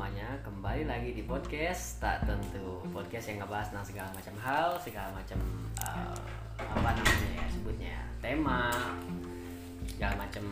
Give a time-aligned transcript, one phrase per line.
[0.00, 5.08] semuanya, kembali lagi di podcast tak tentu podcast yang ngebahas tentang segala macam hal, segala
[5.12, 5.36] macam
[5.76, 6.16] uh,
[6.56, 8.72] apa namanya ya sebutnya tema,
[9.84, 10.44] segala macam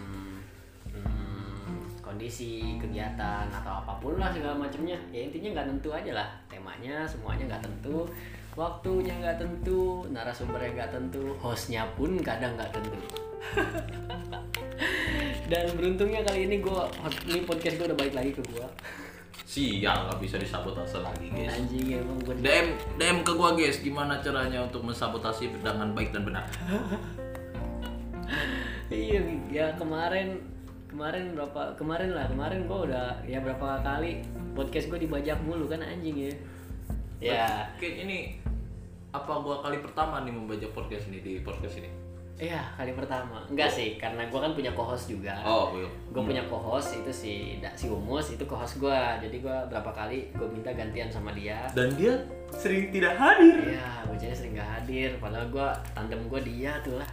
[0.92, 5.00] hmm, kondisi kegiatan atau apa pun lah segala macamnya.
[5.08, 8.04] Ya intinya nggak tentu aja lah temanya, semuanya nggak tentu,
[8.52, 13.00] waktunya nggak tentu, narasumbernya nggak tentu, hostnya pun kadang nggak tentu.
[15.48, 16.82] Dan beruntungnya kali ini gue
[17.32, 18.68] ini podcast gue udah balik lagi ke gue.
[19.48, 21.56] Sial, nggak bisa disabotase lagi guys.
[21.56, 22.68] Anjing gue DM
[23.00, 26.44] DM ke gua guys, gimana caranya untuk mensabotasi dengan baik dan benar?
[28.92, 30.44] iya ya kemarin
[30.92, 34.20] kemarin berapa kemarin lah kemarin gue udah ya berapa kali
[34.52, 36.32] podcast gue dibajak mulu kan anjing ya.
[37.18, 38.36] Ya Oke, ini
[39.16, 41.88] apa gua kali pertama nih membajak podcast ini di podcast ini?
[42.38, 45.34] Iya kali pertama enggak sih karena gue kan punya co-host juga.
[45.42, 45.90] Oh, iya.
[46.14, 47.32] Gue punya co-host itu si
[47.74, 51.66] si Umus itu co-host gue jadi gue berapa kali gue minta gantian sama dia.
[51.74, 52.14] Dan dia
[52.54, 53.76] sering tidak hadir.
[53.76, 55.10] Iya, bocahnya sering gak hadir.
[55.20, 57.08] Padahal gua tandem gua dia tuh lah.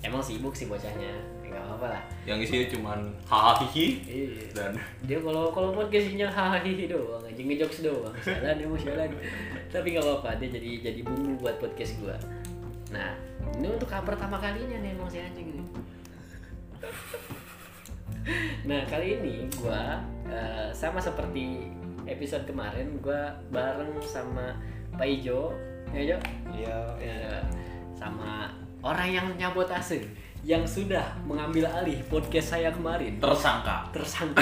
[0.00, 1.12] Emang sibuk sih bocahnya.
[1.44, 2.02] Enggak apa-apa lah.
[2.24, 4.46] Yang isinya cuman hahaha Iya.
[4.54, 4.72] dan
[5.04, 8.14] Dia kalau kalau podcast isinya hahaha doang, aja ngejokes doang.
[8.22, 9.08] Jalan emang jalan.
[9.74, 12.16] Tapi nggak apa-apa, dia jadi jadi bumbu buat podcast gua.
[12.90, 13.14] Nah,
[13.56, 15.64] ini untuk pertama kalinya nih emang si anjing ini.
[18.68, 19.96] Nah, kali ini gua
[20.28, 21.72] eh, sama seperti
[22.04, 24.52] episode kemarin gua bareng sama
[24.92, 25.56] Pak Ijo,
[25.96, 26.18] ya Jo?
[26.52, 27.40] Iya, Ya,
[27.96, 28.52] sama
[28.84, 30.04] orang yang nyabotase
[30.40, 33.84] yang sudah mengambil alih podcast saya kemarin tersangka.
[33.90, 34.40] tersangka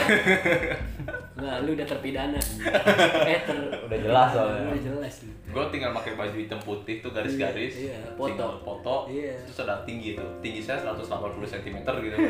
[1.39, 2.39] nah lu udah terpidana
[3.27, 4.63] eh ter Udah jelas soalnya.
[4.69, 5.33] udah jelas lu.
[5.49, 8.27] Gue tinggal pakai baju hitam putih tuh garis-garis, Iya, iya, foto.
[8.27, 9.35] tinggal foto, Iya.
[9.43, 11.09] terus ada tinggi tuh, tinggi saya 180
[11.43, 12.17] cm gitu.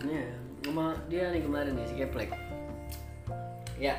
[0.00, 0.24] Iya,
[0.62, 2.32] sama dia nih kemarin nih si Keplek.
[3.76, 3.96] Ya,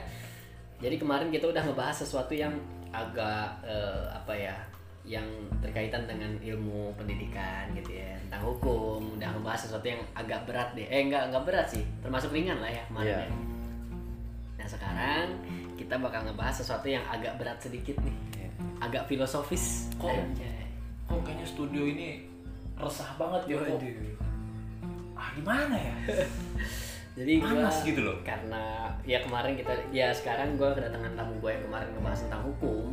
[0.77, 2.53] jadi kemarin kita udah ngebahas sesuatu yang
[2.89, 4.55] agak eh, apa ya,
[5.01, 5.25] yang
[5.59, 10.85] terkaitan dengan ilmu pendidikan gitu ya, tentang hukum, udah ngebahas sesuatu yang agak berat deh.
[10.85, 13.09] Eh enggak enggak berat sih, termasuk ringan lah ya kemarin.
[13.09, 13.19] Iya.
[13.25, 13.29] ya.
[14.55, 15.25] Nah sekarang
[15.73, 18.49] kita bakal ngebahas sesuatu yang agak berat sedikit nih, Iya.
[18.79, 19.89] agak filosofis.
[19.97, 20.09] Kok?
[20.09, 20.69] Anjay.
[21.05, 22.23] Kok kayaknya studio ini
[22.77, 23.81] resah banget ya kok.
[25.13, 25.95] Ah gimana ya?
[27.11, 28.17] Jadi gua Panas gitu loh.
[28.23, 32.87] karena ya kemarin kita ya sekarang gue kedatangan tamu gue yang kemarin ngebahas tentang hukum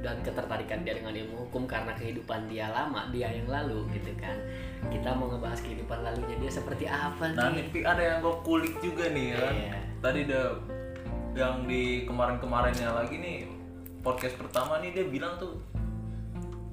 [0.00, 4.32] dan ketertarikan dia dengan ilmu hukum karena kehidupan dia lama dia yang lalu gitu kan.
[4.88, 7.68] Kita mau ngebahas kehidupan lalunya dia seperti apa Nah, nih?
[7.84, 9.54] ada yang gue kulik juga nih kan.
[10.00, 10.46] Tadi udah
[11.30, 13.38] yang di kemarin-kemarinnya lagi nih
[14.00, 15.60] podcast pertama nih dia bilang tuh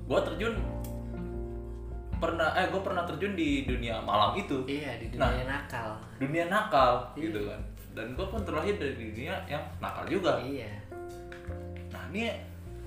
[0.03, 0.55] gue terjun
[2.17, 4.65] pernah eh gue pernah terjun di dunia malam itu.
[4.65, 5.29] Iya di Nah.
[5.29, 5.89] dunia nakal.
[6.17, 7.21] dunia nakal Iya.
[7.21, 7.61] gitu kan.
[7.93, 10.39] Dan gue pun terlahir dari dunia yang nakal juga.
[10.39, 10.71] Iya.
[11.91, 12.33] Nah ini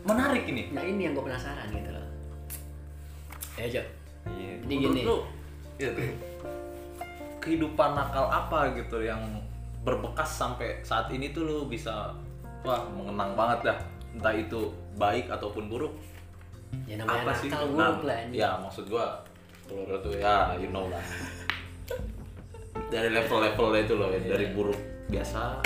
[0.04, 0.72] menarik ini.
[0.72, 2.06] Nah ini yang gue penasaran gitu loh.
[3.60, 3.82] Ya Jo.
[4.28, 4.52] Iya.
[4.68, 5.00] jadi gini.
[5.00, 5.22] lu tuh,
[7.40, 9.20] kehidupan nakal apa gitu yang
[9.80, 12.12] berbekas sampai saat ini tuh lu bisa
[12.64, 13.78] wah mengenang banget dah.
[14.12, 15.94] Entah itu baik ataupun buruk.
[16.84, 17.48] Ya namanya apa sih?
[17.48, 19.06] nakal Nah, buruk lah ini ya maksud gua
[19.66, 21.02] kalau lu tuh ya you know lah.
[22.90, 24.54] Dari level-levelnya itu loh ya, dari Iya.
[24.54, 25.62] buruk biasa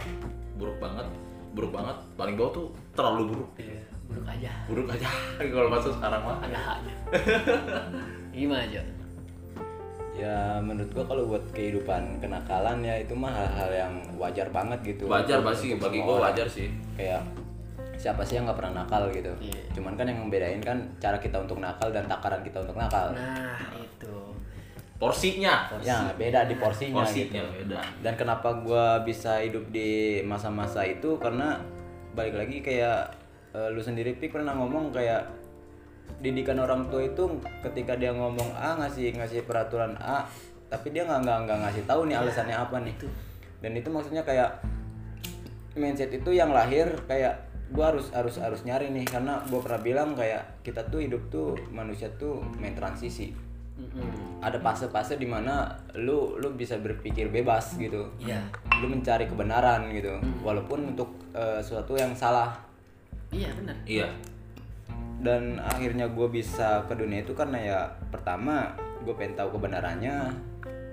[0.56, 1.06] buruk banget
[1.52, 3.50] buruk banget paling bawah tuh terlalu buruk.
[3.60, 5.08] Iya, buruk aja buruk aja
[5.54, 6.94] kalau masuk sekarang mah ada haknya
[8.36, 8.82] gimana Jo
[10.14, 15.10] Ya menurut gua kalau buat kehidupan kenakalan ya itu mah hal-hal yang wajar banget gitu.
[15.10, 16.30] wajar pasti bagi gua orang.
[16.30, 17.18] wajar sih Kayak
[17.98, 19.34] siapa sih yang nggak pernah nakal gitu.
[19.42, 19.58] Iya.
[19.74, 23.10] Cuman kan yang membedain kan cara kita untuk nakal dan takaran kita untuk nakal.
[23.10, 24.14] nah itu
[24.94, 27.66] porsinya Ya beda di porsinya, porsinya gitu.
[27.66, 31.58] beda Dan kenapa gua bisa hidup di masa-masa itu karena
[32.14, 33.10] balik lagi kayak
[33.54, 35.24] eh, lu sendiri Pik pernah ngomong kayak
[36.20, 40.28] didikan orang tua itu ketika dia ngomong A ngasih ngasih peraturan A
[40.68, 42.96] tapi dia nggak nggak nggak ngasih tahu nih alasannya apa nih.
[43.62, 44.60] dan itu maksudnya kayak
[45.78, 50.08] mindset itu yang lahir kayak gua harus harus harus nyari nih karena gua pernah bilang
[50.12, 53.32] kayak kita tuh hidup tuh manusia tuh main transisi.
[54.38, 55.66] Ada fase-fase di mana
[55.98, 58.12] lu lu bisa berpikir bebas gitu.
[58.22, 58.38] Iya.
[58.78, 60.20] lu mencari kebenaran gitu.
[60.44, 62.54] Walaupun untuk eh, sesuatu yang salah
[63.34, 63.76] Iya benar.
[63.84, 64.08] iya.
[65.18, 67.80] Dan akhirnya gue bisa ke dunia itu karena ya
[68.14, 70.30] pertama gue pengen tahu kebenarannya.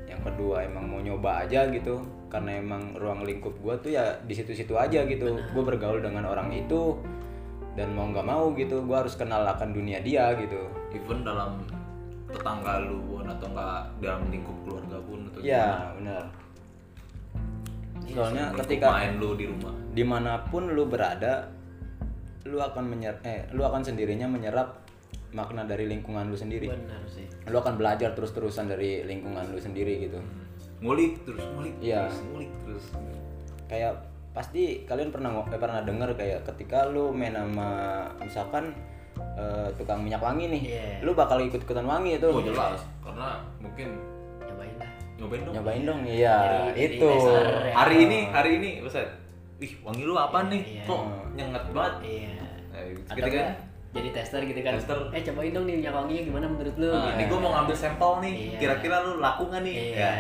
[0.10, 2.02] Yang kedua emang mau nyoba aja gitu.
[2.34, 5.38] Karena emang ruang lingkup gue tuh ya di situ-situ aja gitu.
[5.54, 6.98] Gue bergaul dengan orang itu.
[7.78, 10.66] Dan mau nggak mau gitu gue harus kenal akan dunia dia gitu.
[10.92, 11.62] Even dalam
[12.32, 15.52] tetangga lu pun atau enggak dalam lingkup keluarga pun atau gimana.
[15.52, 15.68] ya
[16.00, 16.24] benar
[18.08, 19.74] soalnya Lingkup ketika main lu di rumah.
[19.92, 21.48] di mana pun lu berada
[22.46, 24.82] lu akan menyer eh lu akan sendirinya menyerap
[25.32, 26.68] makna dari lingkungan lu sendiri.
[26.68, 27.24] Benar sih.
[27.48, 30.20] Lu akan belajar terus terusan dari lingkungan lu sendiri gitu.
[30.82, 32.10] Ngulik terus ngulik Iya.
[32.10, 32.86] terus ngulik terus.
[33.70, 33.94] Kayak
[34.32, 37.70] pasti kalian pernah eh, pernah denger kayak ketika lu main sama
[38.20, 38.76] misalkan
[39.38, 40.86] eh, tukang minyak wangi nih Iya.
[41.06, 42.28] lu bakal ikut ikutan wangi itu.
[42.28, 42.82] Oh jelas.
[43.00, 43.88] Karena mungkin
[44.44, 44.92] nyobain lah.
[45.16, 45.54] nyobain dong.
[45.56, 46.38] Nyobain dong iya
[46.74, 47.08] Jadi- itu.
[47.08, 47.74] jadi tester ya.
[47.78, 49.08] hari ini hari ini Buset.
[49.62, 50.62] Wih, wangi lu apa nih?
[50.74, 50.84] Iya.
[50.84, 51.96] Kok nyengat banget?
[52.02, 52.34] iya
[52.72, 52.82] Nah,
[53.14, 53.52] gitu kan.
[53.92, 54.98] jadi tester gitu kan Tester.
[55.12, 58.12] eh cobain dong nih minyak wanginya gimana menurut lu Nah, ini gue mau ngambil sampel
[58.24, 58.34] nih.
[58.34, 58.58] Iya.
[58.58, 59.76] Kira-kira lu laku nggak nih?
[59.76, 60.12] iya Ya.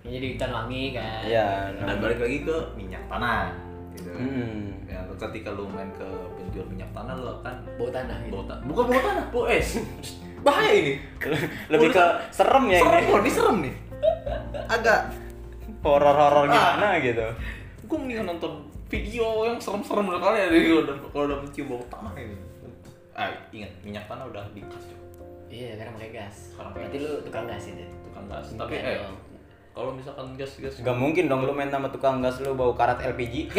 [0.00, 1.96] ini jadi ikan wangi kan iya Dan nah.
[1.98, 3.52] balik lagi ke minyak tanah.
[3.92, 4.08] Gitu.
[4.08, 4.62] Hmm.
[4.86, 8.62] Ya, ketika lu main ke penjual minyak tanah lu akan bau tanah gitu bau tanah.
[8.64, 9.68] Bukan bau tanah, bau es.
[10.46, 10.94] Bahaya ini.
[11.74, 13.74] lebih ke serem ya serem ini ini serem nih.
[14.66, 15.00] Agak
[15.82, 16.48] horor-horor Ah.
[16.48, 17.26] gimana gitu
[17.80, 21.66] gue mendingan nonton video yang serem-serem udah kali ya dari kalau udah kalau udah mencium
[21.68, 22.36] bau tanah ini.
[23.12, 24.98] Ah, ingat minyak tanah udah dikas cuy.
[25.48, 26.36] iya karena pakai gas.
[26.52, 27.84] Sekarang pakai berarti lu tukang gas itu?
[28.08, 28.46] Tukang gas.
[28.56, 28.98] Tapi eh
[29.78, 33.54] kalau misalkan gas-gas Gak mungkin dong lu main sama tukang gas lu bau karat LPG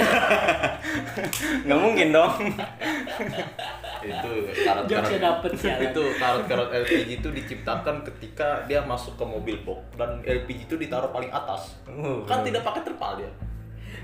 [1.69, 2.35] Gak mungkin dong.
[4.03, 4.91] Itu karat-karat.
[4.91, 10.71] Jokesnya dapet itu karat-karat LPG itu diciptakan ketika dia masuk ke mobil box dan LPG
[10.71, 11.75] itu ditaruh paling atas.
[11.83, 12.23] Uh.
[12.23, 13.27] kan tidak pakai terpal dia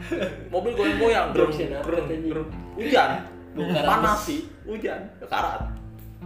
[0.54, 1.28] mobil goyang-goyang.
[1.32, 2.32] Gerung, anjing.
[2.32, 2.50] gerung.
[2.78, 3.10] hujan.
[3.56, 4.38] Bukan panas besi.
[4.68, 5.02] hujan.
[5.26, 5.62] Karat.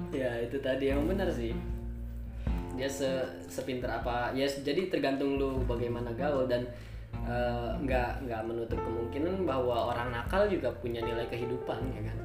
[0.10, 1.54] Ya itu tadi yang benar sih.
[2.74, 3.10] Dia se
[3.52, 6.64] sepinter apa ya jadi tergantung lu bagaimana gaul dan
[7.28, 12.18] eh, nggak nggak menutup kemungkinan bahwa orang nakal juga punya nilai kehidupan ya kan?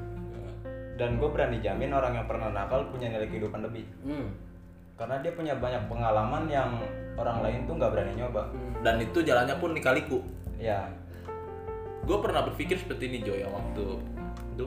[0.94, 3.82] Dan gue berani jamin orang yang pernah nakal punya nilai kehidupan lebih.
[4.06, 4.30] Hmm.
[4.94, 6.70] Karena dia punya banyak pengalaman yang
[7.18, 8.46] orang lain tuh gak berani nyoba.
[8.78, 10.22] Dan itu jalannya pun dikaliku
[10.58, 10.86] Ya
[12.04, 13.84] gue pernah berpikir seperti ini Joy waktu
[14.54, 14.66] itu.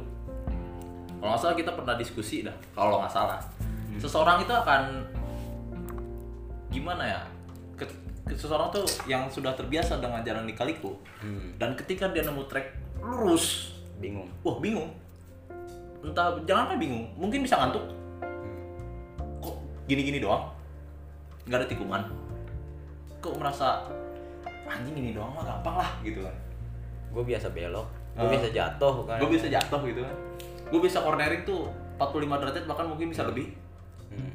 [1.17, 3.39] Kalau nggak salah kita pernah diskusi dah kalau nggak salah.
[3.97, 4.81] Seseorang itu akan
[6.69, 7.21] gimana ya?
[7.77, 7.89] Ke-
[8.25, 11.57] ke- seseorang tuh yang sudah terbiasa dengan jalan di-kaliku hmm.
[11.57, 13.77] dan ketika dia nemu trek lurus.
[13.97, 14.29] Bingung.
[14.45, 14.93] Wah bingung.
[16.05, 17.85] Entah jangan apa bingung mungkin bisa ngantuk.
[19.41, 19.57] Kok
[19.89, 20.53] gini-gini doang?
[21.49, 22.01] Nggak ada tikungan.
[23.21, 23.85] Kok merasa
[24.69, 26.35] anjing ini doang mah gampang lah gitu kan
[27.09, 28.33] Gue biasa belok Gue Ah.
[28.33, 30.15] bisa jatuh kan gue bisa jatuh gitu kan
[30.67, 33.53] gue bisa cornering tuh 45 derajat bahkan mungkin bisa lebih
[34.07, 34.31] Hmm.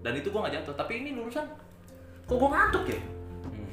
[0.00, 1.44] dan itu gue nggak jatuh tapi ini lurusan
[2.22, 3.00] kok gue ngantuk ya
[3.44, 3.70] Hmm.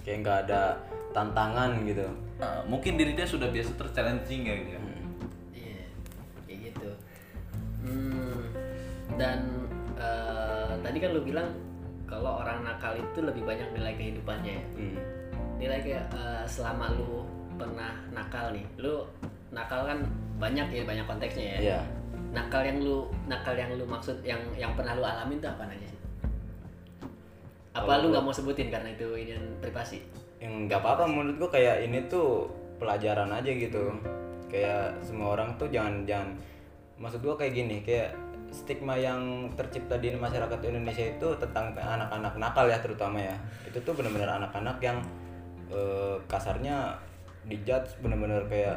[0.00, 0.62] Kayak gak ada
[1.10, 2.06] tantangan gitu
[2.36, 4.78] Nah, mungkin diri dia sudah biasa terchallenging ya gitu ya.
[4.78, 5.10] Hmm.
[5.50, 5.82] Iya,
[6.46, 6.90] kayak gitu.
[7.80, 8.42] Hmm,
[9.14, 9.38] dan
[9.98, 11.50] eh, tadi kan lu bilang
[12.06, 14.64] kalau orang nakal itu lebih banyak nilai kehidupannya ya.
[14.72, 14.96] Hmm.
[15.58, 17.26] Nilai kayak eh, selama lu
[17.58, 19.02] pernah nakal nih, lu
[19.50, 19.98] nakal kan
[20.38, 21.60] banyak ya banyak konteksnya ya.
[21.60, 21.80] Iya
[22.28, 25.86] Nakal yang lu nakal yang lu maksud yang yang pernah lu alamin tuh apa aja
[25.88, 26.00] sih?
[27.72, 29.34] Apa Kalau lu nggak mau sebutin karena itu ini
[29.64, 30.04] privasi?
[30.38, 32.46] yang nggak apa-apa menurut gua kayak ini tuh
[32.78, 33.90] pelajaran aja gitu
[34.46, 36.30] kayak semua orang tuh jangan jangan
[36.98, 38.14] maksud gua kayak gini kayak
[38.48, 43.92] stigma yang tercipta di masyarakat Indonesia itu tentang anak-anak nakal ya terutama ya itu tuh
[43.92, 44.98] benar-benar anak-anak yang
[45.68, 46.96] eh, kasarnya
[47.44, 48.76] dijudge benar-benar kayak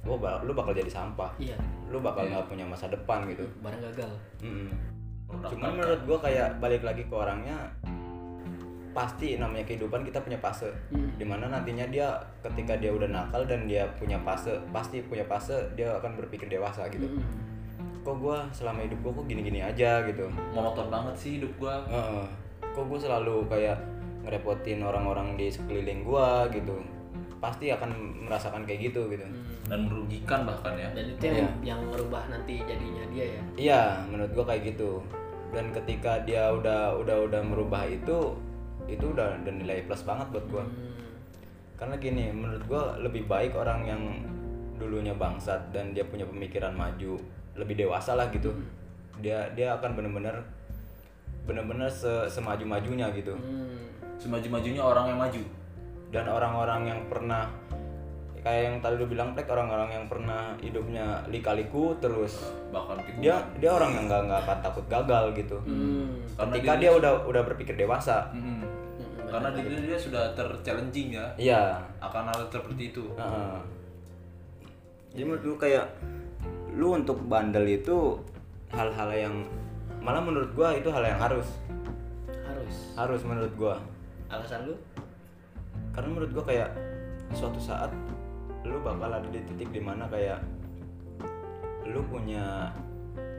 [0.00, 3.82] wah ba- lu bakal jadi sampah Iya, lu bakal nggak punya masa depan gitu barang
[3.84, 4.10] gagal.
[4.40, 4.70] Mm-mm.
[5.26, 7.54] Produk Cuman menurut gua kayak balik lagi ke orangnya
[8.90, 11.14] pasti namanya kehidupan kita punya fase Hmm.
[11.14, 12.10] di mana nantinya dia
[12.42, 16.90] ketika dia udah nakal dan dia punya fase pasti punya fase dia akan berpikir dewasa
[16.90, 17.22] gitu Hmm.
[18.00, 22.26] kok gua selama hidup gua kok gini-gini aja gitu monoton banget sih hidup gue Heeh.
[22.66, 23.78] kok gua selalu kayak
[24.24, 26.76] ngerepotin orang-orang di sekeliling gua gitu
[27.40, 29.64] pasti akan merasakan kayak gitu gitu Hmm.
[29.64, 33.42] dan merugikan bahkan ya Dan itu yang yang merubah nanti jadinya dia ya.
[33.56, 35.00] Iya, menurut gua kayak gitu.
[35.50, 38.36] Dan ketika dia udah udah udah merubah itu,
[38.84, 40.64] itu udah udah nilai plus banget buat gua.
[40.68, 40.92] Hmm.
[41.80, 44.02] Karena gini, menurut gua lebih baik orang yang
[44.76, 47.16] dulunya bangsat dan dia punya pemikiran maju,
[47.56, 48.52] lebih dewasa lah gitu.
[49.24, 50.44] Dia dia akan bener-bener
[51.48, 53.32] bener-bener se semaju-majunya gitu.
[53.32, 53.99] Hmm.
[54.20, 55.42] Semaju-majunya orang yang maju
[56.10, 57.48] Dan orang-orang yang pernah
[58.40, 62.40] kayak yang tadi lu bilang Plek, orang-orang yang pernah hidupnya lika-liku terus
[62.72, 65.60] bahkan dia dia orang yang nggak nggak takut gagal gitu.
[65.62, 66.24] Hmm.
[66.34, 68.64] Karena ketika diri dia udah udah berpikir dewasa Mm-mm.
[68.64, 71.62] Hmm, karena diri dia sudah terchallenging ya iya
[72.02, 73.58] akan hal seperti itu heeh.
[75.14, 75.86] jadi menurut gue kayak
[76.74, 78.18] lu untuk bandel itu
[78.74, 79.34] hal-hal yang
[80.00, 81.46] malah menurut gua itu hal yang harus
[82.46, 82.76] Harus.
[82.96, 83.76] harus menurut gua
[84.30, 84.76] Alasan lu?
[85.90, 86.70] karena menurut gua kayak
[87.34, 87.90] suatu saat
[88.62, 90.38] lu bakal ada di titik di mana kayak
[91.88, 92.70] lu punya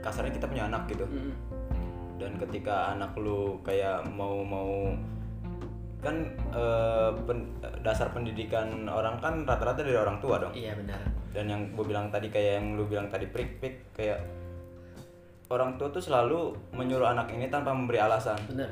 [0.01, 1.05] kasarnya kita punya anak gitu.
[1.07, 1.33] Mm-mm.
[2.19, 4.93] dan ketika anak lu kayak mau mau
[6.01, 6.21] kan
[6.53, 7.49] eh, pen-
[7.85, 10.53] dasar pendidikan orang kan rata-rata dari orang tua dong.
[10.53, 11.01] Iya benar.
[11.31, 14.21] Dan yang gue bilang tadi kayak yang lu bilang tadi prik prik kayak
[15.53, 18.37] orang tua tuh selalu menyuruh anak ini tanpa memberi alasan.
[18.49, 18.69] Benar.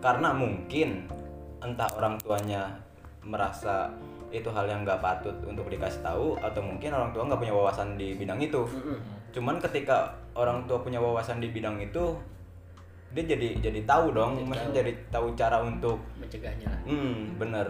[0.00, 1.08] Karena mungkin
[1.62, 2.70] entah orang tuanya
[3.26, 3.90] merasa
[4.28, 7.96] itu hal yang nggak patut untuk dikasih tahu atau mungkin orang tua nggak punya wawasan
[7.96, 8.62] di bidang itu.
[9.32, 12.16] Cuman ketika orang tua punya wawasan di bidang itu
[13.08, 16.80] dia jadi jadi tahu dong maksudnya jadi tahu cara untuk mencegahnya lah.
[16.84, 17.66] Hmm bener.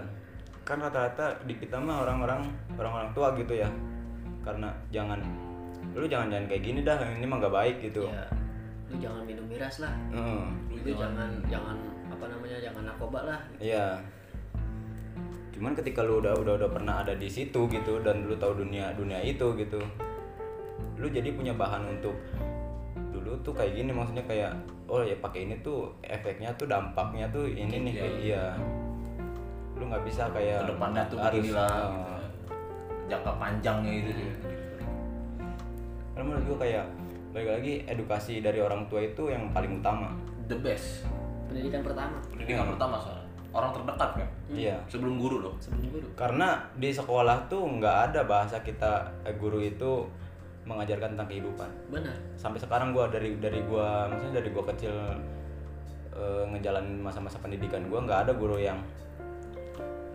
[0.66, 2.42] Kan rata-rata di kita mah orang-orang
[2.74, 3.70] orang-orang tua gitu ya.
[4.42, 5.22] Karena jangan
[5.94, 8.10] lu jangan jangan kayak gini dah ini mah nggak baik gitu.
[8.10, 8.26] Ya
[8.90, 9.94] lu jangan minum miras lah.
[10.10, 10.44] Heeh.
[10.74, 11.76] lu jangan jangan
[12.18, 13.94] apa namanya jangan narkoba lah Iya.
[15.54, 18.90] Cuman ketika lu udah udah udah pernah ada di situ gitu dan lu tahu dunia
[18.94, 19.78] dunia itu gitu.
[20.98, 22.14] Lu jadi punya bahan untuk
[23.14, 24.50] dulu tuh kayak gini maksudnya kayak
[24.86, 28.02] oh ya pakai ini tuh efeknya tuh dampaknya tuh ini nih Iya.
[28.02, 28.44] kayak iya.
[29.78, 31.86] Lu nggak bisa kayak ke depannya tuh harus- beginilah ah.
[31.86, 32.02] gitu.
[33.08, 34.10] jangka panjangnya itu.
[36.14, 36.84] Karena menurut gua kayak
[37.30, 40.10] balik lagi edukasi dari orang tua itu yang paling utama.
[40.48, 41.04] the best
[41.48, 42.16] pendidikan pertama.
[42.28, 43.26] Pendidikan pertama soalnya.
[43.48, 44.28] Orang terdekat kan?
[44.52, 44.76] Iya.
[44.86, 45.54] sebelum guru loh.
[45.56, 46.06] Sebelum guru.
[46.14, 50.04] Karena di sekolah tuh nggak ada bahasa kita eh, guru itu
[50.68, 51.68] mengajarkan tentang kehidupan.
[51.88, 52.12] benar.
[52.36, 54.92] Sampai sekarang gua dari dari gua maksudnya dari gua kecil
[56.12, 58.76] eh, ngejalanin masa-masa pendidikan gua nggak ada guru yang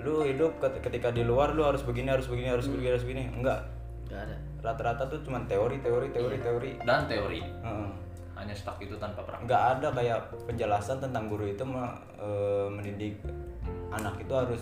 [0.04, 3.24] lu hidup ket- ketika di luar lu harus begini harus begini harus begini harus begini.
[3.34, 3.66] Enggak
[4.08, 4.38] nggak ada.
[4.62, 6.72] Rata-rata tuh cuma teori teori teori teori.
[6.86, 7.42] Dan teori.
[7.42, 7.90] Heeh.
[8.44, 9.48] Hanya stuck itu tanpa praktek.
[9.48, 13.16] Nggak ada kayak penjelasan tentang guru itu me- eh, mendidik
[13.96, 14.62] anak itu harus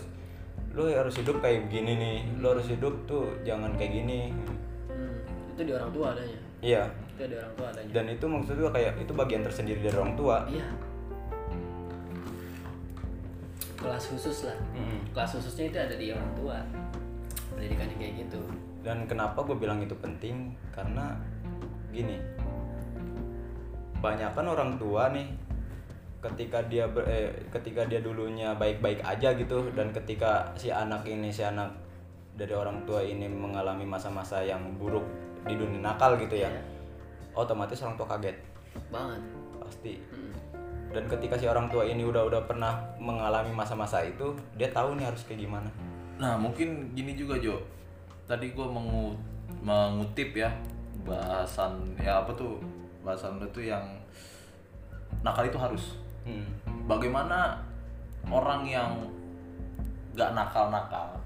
[0.72, 4.32] lu harus hidup kayak begini nih lu harus hidup tuh jangan kayak gini.
[4.88, 6.40] Hmm, itu di orang tua adanya.
[6.62, 6.82] Iya.
[7.12, 7.90] Itu di orang tua adanya.
[7.92, 10.36] Dan itu maksud gua kayak itu bagian tersendiri dari orang tua.
[10.48, 10.66] Iya.
[13.82, 14.58] Kelas khusus lah.
[14.78, 15.10] Mm-mm.
[15.10, 16.56] kelas khususnya itu ada di orang tua.
[17.52, 18.40] Pendidikannya kayak gitu.
[18.82, 20.54] Dan kenapa gue bilang itu penting?
[20.74, 21.14] Karena
[21.94, 22.18] gini,
[24.02, 25.30] banyakkan orang tua nih,
[26.18, 31.30] ketika dia ber- eh, ketika dia dulunya baik-baik aja gitu, dan ketika si anak ini
[31.30, 31.70] si anak
[32.34, 35.06] dari orang tua ini mengalami masa-masa yang buruk
[35.46, 36.62] di dunia nakal gitu ya, Iya.
[37.38, 38.36] otomatis orang tua kaget
[38.90, 39.22] banget
[39.62, 39.94] pasti.
[40.10, 40.32] Mm.
[40.92, 45.08] Dan ketika si orang tua ini udah udah pernah mengalami masa-masa itu, dia tahu nih
[45.08, 45.70] harus kayak gimana.
[46.20, 47.58] Nah mungkin gini juga Jo
[48.30, 49.16] Tadi gue mengu
[49.64, 50.52] mengutip ya
[51.02, 52.62] Bahasan ya apa tuh
[53.02, 53.84] Bahasan lu tuh yang
[55.22, 56.46] Nakal itu harus Hmm.
[56.86, 57.58] Bagaimana
[58.30, 58.94] orang yang
[60.14, 61.18] gak nakal-nakal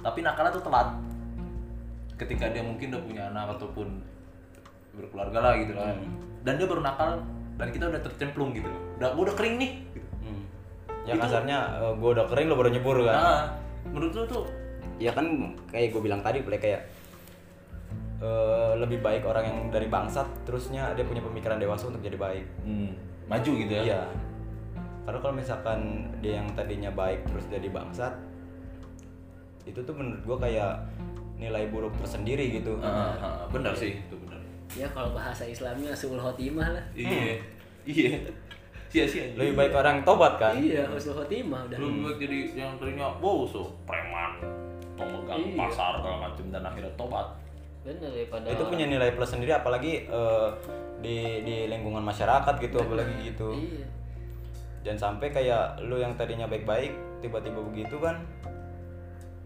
[0.00, 0.88] Tapi nakalnya tuh telat
[2.16, 4.00] Ketika dia mungkin udah punya anak ataupun
[4.96, 5.92] berkeluarga lah gitu lah
[6.40, 7.20] Dan dia baru nakal
[7.58, 10.08] dan kita udah tercemplung gitu loh Udah, gua udah kering nih gitu.
[10.24, 10.42] Hmm.
[11.04, 11.58] Ya kasarnya
[11.98, 13.16] gue udah kering lo baru nyebur kan.
[13.16, 13.44] Nah,
[13.90, 14.44] menurut lu tuh
[14.98, 15.26] ya kan
[15.70, 16.86] kayak gue bilang tadi kayak
[18.18, 22.44] eh, lebih baik orang yang dari bangsat terusnya dia punya pemikiran dewasa untuk jadi baik.
[22.62, 22.90] Hmm,
[23.26, 23.82] maju gitu ya?
[23.82, 24.02] Iya.
[25.06, 25.80] Karena kalau misalkan
[26.20, 28.12] dia yang tadinya baik terus jadi bangsat
[29.64, 30.72] itu tuh menurut gue kayak
[31.38, 32.80] nilai buruk tersendiri gitu.
[32.82, 34.40] Ah, ah, benar sih itu benar.
[34.74, 36.84] Ya kalau bahasa Islamnya suul khotimah lah.
[36.92, 37.40] Iya.
[37.88, 38.12] Iya.
[38.88, 40.56] Sia-sia lebih baik orang tobat kan?
[40.56, 41.76] Iya husnul khotimah udah.
[41.76, 44.40] Lebih baik jadi yang tadinya wow so preman.
[44.96, 45.56] Pemegang Iya.
[45.56, 47.28] pasar segala macam dan akhirnya tobat
[47.86, 50.48] bener daripada itu punya nilai plus sendiri apalagi eh,
[50.98, 53.54] di di lingkungan masyarakat gitu apalagi gitu.
[53.54, 53.86] Iya.
[54.84, 58.22] Jangan sampai kayak lu yang tadinya baik-baik tiba-tiba begitu kan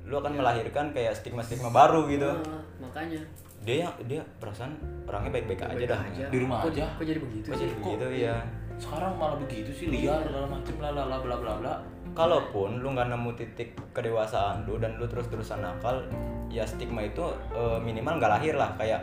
[0.03, 2.29] lu akan melahirkan kayak stigma-stigma baru gitu.
[2.29, 3.23] Ah, makanya.
[3.63, 4.75] Dia dia perasaan
[5.07, 6.01] orangnya baik-baik aja dah.
[6.29, 6.85] Di rumah Kok- aja.
[6.99, 7.65] kok jadi begitu Kok sih?
[7.69, 8.37] jadi begitu ya
[8.83, 11.75] sekarang malah begitu sih liar segala macam lah lah lah, bla bla bla
[12.13, 16.05] kalaupun lu nggak nemu titik kedewasaan lu dan lu terus-terusan nakal
[16.49, 19.01] ya stigma itu eh, minimal nggak lahir lah kayak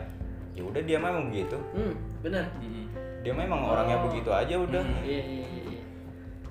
[0.52, 2.44] ya udah dia memang begitu hmm bener
[3.20, 5.82] dia memang orangnya begitu aja udah iya iya iya iya.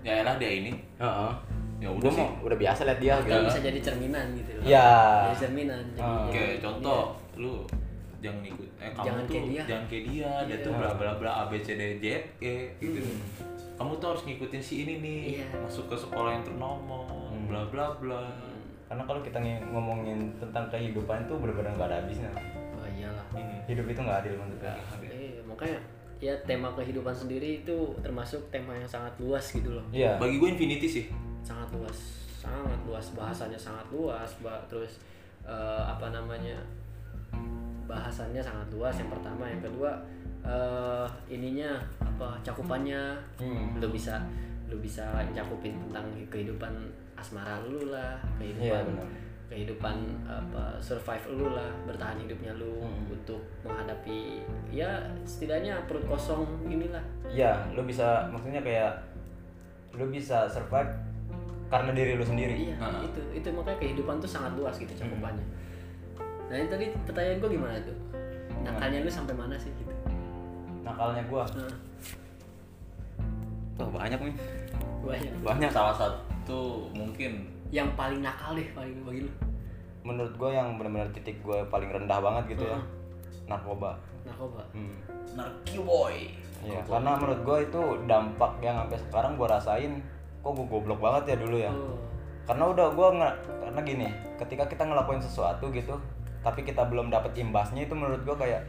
[0.01, 1.31] ya elah dia ini Heeh.
[1.79, 4.63] ya Gua udah sih mau udah biasa lihat dia gitu bisa jadi cerminan gitu loh.
[4.63, 4.89] Iya.
[5.23, 6.19] jadi cerminan jadi Ah.
[6.21, 7.01] oke jadi- contoh
[7.35, 7.53] lu
[8.19, 9.63] jangan ikut eh kamu Jangan tuh kayak dia.
[9.63, 10.57] jangan kayak dia dia Iya.
[10.59, 12.05] tuh bla bla bla a b c d j
[12.37, 12.99] e gitu
[13.79, 15.45] kamu tuh harus ngikutin si ini nih Iya.
[15.63, 17.07] masuk ke sekolah yang ternomor
[17.47, 18.27] bla bla bla.
[18.85, 22.27] Karena kalau kita ng- ngomongin tentang kehidupan itu benar-benar nggak ada habisnya.
[22.73, 23.23] Oh iyalah.
[23.31, 23.55] Ini.
[23.65, 24.73] Hidup itu nggak adil menurut gue
[25.07, 25.79] Iya, makanya
[26.19, 29.85] ya tema kehidupan sendiri itu termasuk tema yang sangat luas gitu loh.
[29.89, 30.19] Iya.
[30.19, 31.05] Bagi gue infinity sih.
[31.39, 31.97] Sangat luas
[32.35, 33.05] sangat luas.
[33.13, 34.99] Bahasanya sangat luas ba- terus
[35.41, 36.59] eh, apa namanya
[37.85, 38.93] bahasannya sangat luas.
[38.95, 39.91] Yang pertama yang kedua
[40.41, 41.77] eh, ininya
[42.19, 43.79] apa cakupannya Hmm.
[43.79, 44.19] lu bisa
[44.67, 46.69] lu bisa cakupin tentang kehidupan
[47.15, 49.07] asmara lu lah Iya kehidupan benar.
[49.47, 53.07] kehidupan apa survive lu lah bertahan hidupnya lu Hmm.
[53.09, 58.93] untuk menghadapi ya setidaknya perut kosong inilah Iya, lu bisa maksudnya kayak
[59.91, 60.91] lu bisa survive
[61.67, 62.53] karena diri lu sendiri.
[62.67, 62.99] iya Ah.
[62.99, 65.07] itu itu makanya kehidupan tuh sangat luas gitu Hmm.
[65.07, 65.45] cakupannya
[66.45, 67.97] nah ini tadi pertanyaan gue gimana tuh
[68.59, 69.87] nakalnya lu sampai mana sih gitu
[70.79, 71.69] Nakalnya gua, nah,
[73.79, 74.35] wah banyak nih.
[74.99, 75.71] banyak Banyak.
[75.71, 79.31] salah satu mungkin yang paling nakal deh paling bagi lu
[79.99, 82.75] Menurut gua yang benar-benar titik gua paling rendah banget gitu ya.
[82.75, 82.87] Hmm.
[83.47, 83.95] Narkoba.
[84.27, 84.93] narkoba Hmm.
[85.33, 86.15] Narki boy
[86.59, 90.03] Iya, karena menurut gua itu dampak yang sampai sekarang gua rasain
[90.43, 91.71] kok gua goblok banget ya dulu ya.
[91.71, 91.95] oh
[92.43, 94.07] Karena udah gua nggak karena gini,
[94.41, 95.93] ketika kita ngelakuin sesuatu gitu,
[96.41, 98.65] tapi kita belum dapet imbasnya itu menurut gua kayak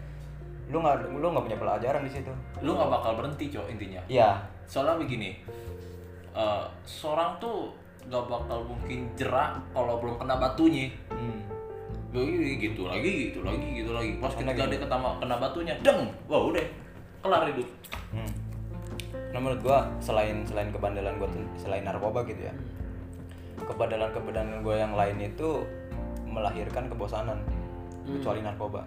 [0.70, 2.32] lu nggak lu nggak punya pelajaran di situ.
[2.62, 4.38] lu nggak bakal berhenti cok intinya Iya,
[4.70, 5.34] soalnya begini
[6.34, 7.74] eh, seorang tuh
[8.06, 11.40] nggak bakal mungkin jerak kalau belum kena batunya hmm.
[12.10, 16.42] Begini, gitu lagi gitu lagi gitu lagi pas ketika dia ketama, kena batunya deng wah
[16.50, 16.66] udah
[17.22, 17.68] kelar hidup
[18.10, 18.26] Hmm.
[19.30, 22.54] Nah menurut gua selain selain kebandelan gua selain narkoba gitu ya,
[23.62, 25.62] kebandelan kebandelan gua yang lain itu
[26.26, 27.38] melahirkan kebosanan,
[28.02, 28.82] kecuali narkoba.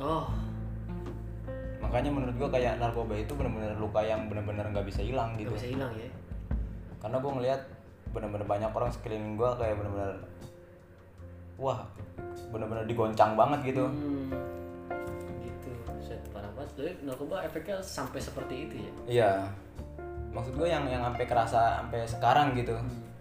[0.00, 0.26] Oh
[1.78, 5.54] Makanya menurut gua kayak narkoba itu benar-benar luka yang benar-benar nggak bisa hilang gitu.
[5.56, 6.10] bisa hilang ya
[7.00, 7.60] Karena gua ngelihat
[8.12, 10.16] benar-benar banyak orang sekeliling gua kayak benar-benar
[11.58, 11.84] wah
[12.54, 13.84] benar-benar digoncang banget gitu.
[13.84, 14.30] hmm.
[15.42, 19.32] gitu set parah banget jadi narkoba efeknya sampai seperti itu ya Iya.
[20.28, 22.76] Maksud gue yang yang sampai kerasa sampai sekarang gitu.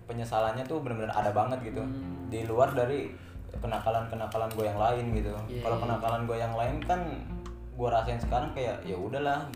[0.05, 1.81] Penyesalannya tuh benar-benar ada banget gitu.
[1.81, 2.27] Hmm.
[2.29, 3.09] Di luar dari
[3.55, 5.31] kenakalan-kenakalan gue yang lain gitu.
[5.47, 7.01] Iya, Kalau kenakalan gue yang lain kan
[7.73, 9.47] gue rasain sekarang kayak ya udahlah,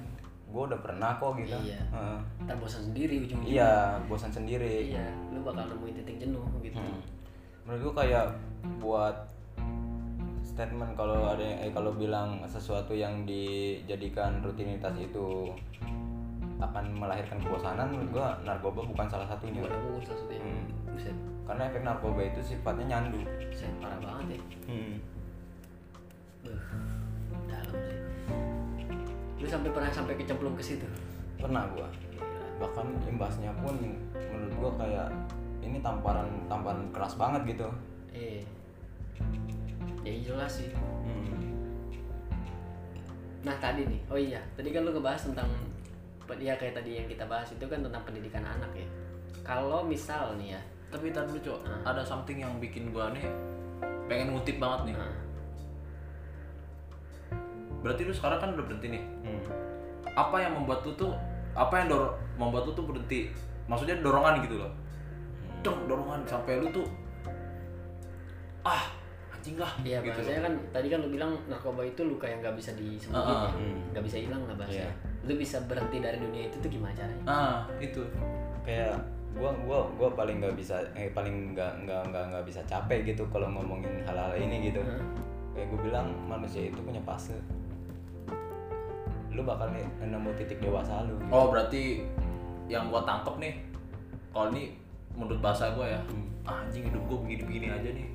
[0.48, 1.58] gue udah pernah kok gitu.
[1.58, 1.80] Iya.
[1.90, 2.18] Heeh.
[2.42, 3.74] ntar bosan sendiri ujung-ujungnya Iya,
[4.06, 4.90] bosan sendiri.
[4.90, 7.00] iya lu bakal nemuin titik jenuh gitu Hmm.
[7.64, 8.26] Menurut gue kayak
[8.80, 9.16] buat
[10.44, 15.54] statement kalau ada yang eh, kalau bilang sesuatu yang dijadikan rutinitas itu
[16.62, 19.66] akan melahirkan kebosanan menurut gua narkoba bukan salah satunya.
[19.66, 20.44] Gimana gue salah satunya.
[20.46, 20.66] Hmm.
[20.94, 21.18] buset.
[21.50, 23.20] Karena efek narkoba itu sifatnya nyandu.
[23.50, 24.40] Buset parah banget ya.
[24.70, 24.94] Hmm.
[26.46, 26.64] Beuh,
[27.50, 28.00] dalam sih.
[29.42, 30.86] Lu sampai pernah sampai kecemplung ke situ?
[31.42, 31.90] Pernah gua.
[32.62, 33.74] Bahkan imbasnya pun
[34.14, 35.10] menurut gua kayak
[35.66, 37.68] ini tamparan tamparan keras banget gitu.
[38.14, 38.46] Eh
[40.06, 40.70] ya jelas sih.
[40.78, 41.34] Hmm.
[43.42, 44.02] nah tadi nih.
[44.14, 45.50] Oh iya tadi kan lu ngebahas tentang
[46.38, 48.88] ya kayak tadi yang kita bahas itu kan tentang pendidikan anak ya
[49.42, 51.92] kalau misal nih ya tapi tadi dulu cok Ah.
[51.92, 53.24] ada something yang bikin gua nih
[54.06, 55.16] pengen ngutip banget nih nah,
[57.82, 59.42] berarti lu sekarang kan udah berhenti nih Hmm.
[60.14, 61.12] apa yang membuat lu tuh
[61.54, 63.32] apa yang dor membuat lu tuh berhenti
[63.66, 64.72] maksudnya dorongan gitu loh
[65.62, 66.86] dong dorongan sampai lu tuh
[68.62, 68.92] ah
[69.32, 72.54] anjing lah Iya gitu bahasanya kan tadi kan lu bilang narkoba itu luka yang nggak
[72.54, 73.50] bisa disembuhin Ah, ah.
[73.50, 73.80] ya, Hmm.
[73.90, 74.86] nggak bisa hilang lah bahasanya.
[74.86, 74.94] Iya.
[75.22, 77.24] Lu bisa berhenti dari dunia itu tuh gimana caranya?
[77.26, 78.02] ah itu
[78.62, 78.98] kayak
[79.32, 83.24] gua gua gua paling nggak bisa eh paling nggak nggak nggak nggak bisa capek gitu
[83.30, 85.00] kalau ngomongin hal-hal ini gitu Hah?
[85.52, 87.36] kayak gue bilang manusia itu punya fase
[89.32, 91.32] lu bakal nih nemu titik dewasa lu gitu.
[91.32, 92.04] oh berarti
[92.68, 93.54] yang gua tangkep nih
[94.30, 94.76] kalau ini
[95.14, 96.28] menurut bahasa gua ya Hmm.
[96.44, 98.08] ah, anjing hidup gua begini-begini aja nih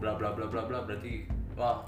[0.00, 1.84] bla bla bla bla bla berarti wah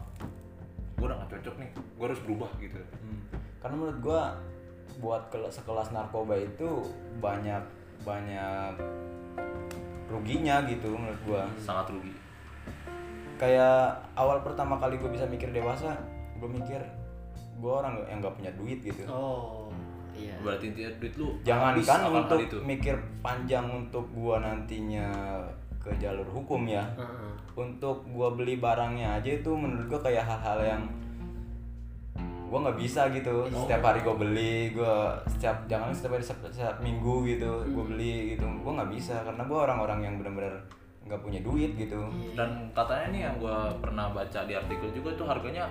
[0.96, 3.20] gua udah gak cocok nih gua harus berubah gitu Hmm.
[3.58, 4.20] karena menurut gua
[4.96, 6.84] buat ke- sekelas narkoba itu
[7.20, 7.60] banyak
[8.02, 8.72] banyak
[10.06, 11.42] ruginya gitu menurut gua.
[11.58, 12.14] Sangat rugi.
[13.36, 15.92] Kayak awal pertama kali gue bisa mikir dewasa
[16.36, 16.80] gue mikir
[17.56, 19.04] gue orang yang nggak punya duit gitu.
[19.08, 19.68] Oh
[20.16, 20.32] iya.
[20.40, 22.56] berarti intinya duit lu habis jangankan akan untuk itu.
[22.64, 25.12] mikir panjang untuk gua nantinya
[25.76, 26.82] ke jalur hukum ya.
[26.96, 27.32] Heeh.
[27.56, 30.82] untuk gua beli barangnya aja itu menurut gua kayak hal-hal yang
[32.46, 33.46] gua nggak bisa gitu.
[33.50, 38.34] Setiap hari gua beli gua setiap jangan setiap hari setiap, setiap minggu gitu gua beli
[38.34, 38.46] gitu.
[38.62, 40.54] Gua nggak bisa karena gua orang-orang yang benar-benar
[41.06, 42.02] nggak punya duit gitu.
[42.34, 45.66] Dan katanya nih yang gua pernah baca di artikel juga itu harganya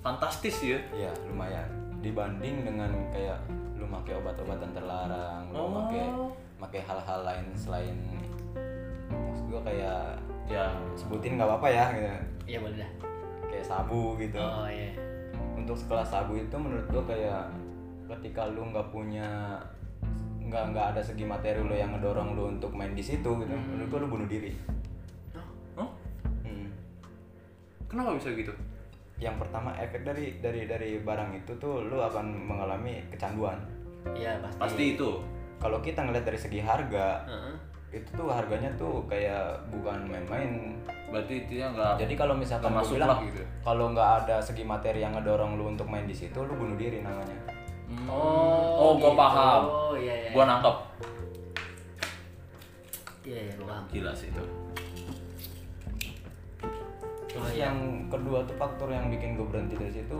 [0.00, 0.80] fantastis ya.
[0.92, 1.68] Ya lumayan.
[2.04, 3.40] Dibanding dengan kayak
[3.74, 5.68] lu pakai obat-obatan terlarang lu Oh.
[5.84, 6.04] pakai
[6.60, 7.96] pakai hal-hal lain selain
[9.10, 10.16] maksud gua kayak
[10.48, 10.68] ya.
[10.96, 12.08] sebutin nggak apa-apa ya gitu.
[12.44, 12.90] Iya boleh dah.
[13.48, 14.36] kayak sabu gitu.
[14.36, 14.90] Oh iya.
[15.64, 17.48] Untuk sekelas sabu itu menurut gua kayak
[18.06, 19.56] ketika lu nggak punya
[20.38, 23.64] nggak nggak ada segi materi lo yang ngedorong lo untuk main di situ gitu Hmm.
[23.66, 24.52] menurut gue lo bunuh diri
[25.74, 25.88] Hah?
[26.44, 26.68] Hmm.
[27.88, 28.52] Kenapa bisa gitu?
[29.16, 33.56] yang pertama efek dari dari dari barang itu tuh lo akan mengalami kecanduan
[34.12, 34.58] Iya pasti.
[34.60, 35.10] Pasti itu.
[35.56, 37.54] kalau kita ngeliat dari segi harga Heeh.
[37.94, 40.74] Itu tuh harganya tuh kayak bukan main-main
[41.14, 43.42] Berarti itu ya nggak jadi kalau misalkan gue masuk bilang lah gitu.
[43.62, 47.00] kalau nggak ada segi materi yang ngedorong lu untuk main di situ lu bunuh diri
[47.00, 47.38] namanya
[47.84, 48.08] Hmm.
[48.08, 48.16] Oh,
[48.80, 49.20] oh, gua gitu.
[49.20, 49.62] paham.
[49.68, 50.30] Oh, iya, iya.
[50.32, 50.76] Gua nangkep.
[53.28, 53.84] Iya, iya, gua paham.
[53.92, 54.44] Gila sih itu.
[57.28, 57.66] terus Oh, iya.
[57.68, 57.76] yang
[58.08, 60.18] kedua tuh faktor yang bikin gue berhenti dari situ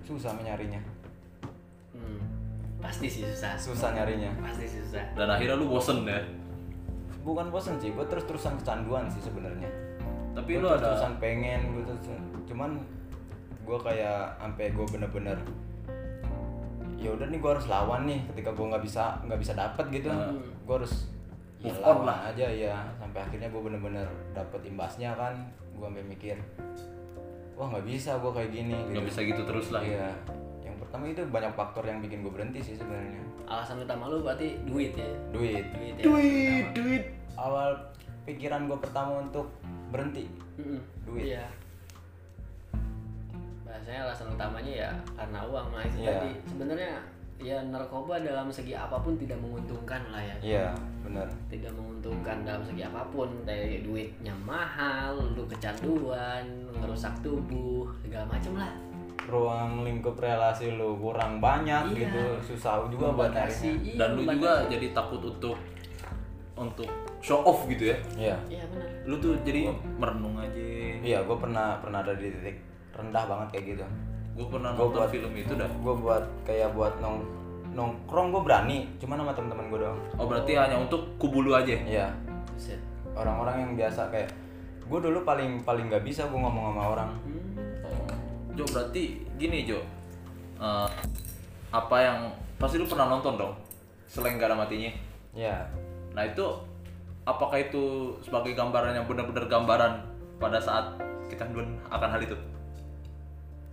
[0.00, 0.78] susah nyarinya
[1.92, 2.22] Hmm.
[2.80, 3.58] Pasti sih susah.
[3.58, 5.02] susah nyarinya Pasti susah.
[5.12, 6.22] Dan akhirnya lu bosen ya.
[7.20, 9.68] Bukan bosen sih gue terus terusan kecanduan sih sebenarnya
[10.30, 12.00] Tapi Gua lu terus ada terusan pengen gue terus
[12.46, 12.70] cuman
[13.60, 15.38] gue kayak sampai gue bener-bener
[16.96, 20.08] ya udah nih gue harus lawan nih ketika gue nggak bisa nggak bisa dapet gitu
[20.10, 20.36] Hmm.
[20.68, 21.08] gue harus
[21.60, 22.18] ya lawan lah.
[22.32, 25.34] aja ya sampai akhirnya gue bener-bener dapet imbasnya kan
[25.76, 26.36] gue sampai mikir
[27.56, 29.82] wah nggak bisa gue kayak gini nggak bisa gitu terus lah.
[29.84, 30.08] Iya.
[30.90, 33.22] Pertama itu banyak faktor yang bikin gue berhenti sih sebenarnya.
[33.46, 35.06] Alasan utama lu berarti duit ya.
[35.30, 35.62] Duit.
[35.70, 36.02] Duit ya.
[36.02, 37.04] Duit, duit.
[37.38, 37.78] Awal
[38.26, 39.54] pikiran gue pertama untuk
[39.94, 40.26] berhenti.
[40.58, 40.82] Mm-mm.
[41.06, 41.30] Duit.
[41.30, 41.46] Iya.
[43.62, 46.10] Bahasanya alasan utamanya ya karena uang nah itu Iya.
[46.10, 46.92] tadi sebenarnya
[47.38, 50.36] ya narkoba dalam segi apa pun tidak menguntungkan lah ya.
[50.42, 50.66] Iya,
[51.06, 51.30] benar.
[51.46, 56.42] Tidak menguntungkan dalam segi apa pun dari duitnya mahal, lu kecanduan,
[56.82, 58.74] ngerusak tubuh, segala macem lah.
[59.30, 61.98] Ruang lingkup relasi lu kurang banyak Iya.
[62.04, 63.72] gitu, susah juga buat nyarinya.
[63.78, 65.54] iya, Dan lu juga jadi takut untuk
[66.54, 66.90] untuk
[67.20, 67.96] show off gitu ya.
[68.12, 68.36] Iya.
[68.50, 68.86] Iya benar.
[69.06, 70.60] Lu tuh jadi merenung aja.
[71.00, 72.58] Iya, gue pernah pernah ada di titik
[72.92, 73.84] rendah banget kayak gitu.
[74.34, 75.70] Gue pernah Gua nonton buat- film itu dah.
[75.80, 77.24] Gue buat kayak buat nong
[77.70, 80.00] nongkrong gue berani, cuman sama teman-teman gue doang.
[80.18, 81.70] Oh berarti hanya untuk kubu lu aja.
[81.72, 82.10] Iya.
[83.10, 84.28] Orang-orang yang biasa kayak
[84.82, 87.10] gue dulu paling paling nggak bisa gue ngomong sama orang.
[87.22, 87.59] Hmm.
[88.56, 89.80] Jo berarti gini Jo.
[90.60, 90.90] Eh,
[91.70, 92.18] apa yang
[92.58, 93.54] pasti lu pernah nonton dong?
[94.10, 94.90] Selain gak ada matinya.
[95.34, 95.66] Iya.
[96.12, 96.44] Nah itu
[97.22, 99.92] apakah itu sebagai gambaran yang benar-benar gambaran
[100.42, 100.98] pada saat
[101.30, 102.34] kecanduan akan hal itu?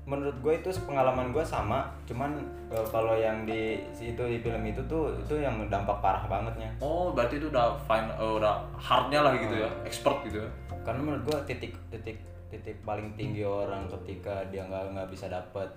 [0.08, 2.40] menurut gue itu pengalaman gue sama cuman
[2.72, 6.72] eh, kalau yang di si itu di film itu tuh itu yang dampak parah bangetnya
[6.80, 10.50] Oh berarti itu udah fine, eh, udah hardnya lah gitu ya, expert gitu ya.
[10.88, 15.68] karena menurut gue titik titik titik paling tinggi orang ketika dia nggak nggak bisa dapat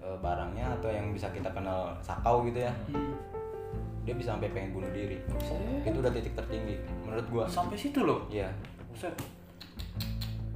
[0.00, 2.72] eh, barangnya atau yang bisa kita kenal sakau gitu ya.
[2.92, 3.14] Hmm.
[4.06, 5.18] dia bisa sampai pengen bunuh diri.
[5.82, 8.22] Itu udah titik tertinggi menurut gue Sampai situ loh.
[8.30, 8.54] Iya.
[8.94, 9.10] Buset.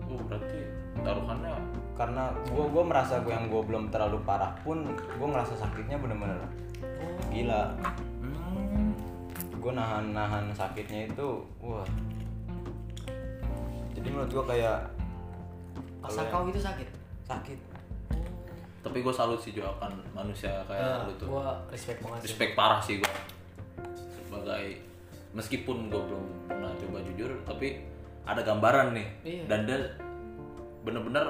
[0.06, 0.70] Oh berarti
[1.02, 1.54] taruhannya
[1.98, 6.38] karena gue gue merasa gue yang gue belum terlalu parah pun gue ngerasa sakitnya bener-bener
[7.30, 7.74] gila.
[8.22, 8.94] Hmm,
[9.58, 11.86] gue nahan nahan sakitnya itu wah.
[13.94, 14.89] Jadi menurut gue kayak
[16.00, 16.88] Pas kalau kau itu sakit.
[17.22, 17.58] sakit
[18.80, 21.28] tapi gue salut sih Jo akan manusia kayak Ya, lu tuh.
[21.28, 22.26] gua respect banget sih.
[22.26, 23.12] Respect parah sih gue
[24.22, 24.80] sebagai
[25.30, 27.84] meskipun gue belum pernah coba jujur tapi
[28.22, 29.42] ada gambaran nih Iya.
[29.46, 29.78] dan dia
[30.80, 31.22] bener-bener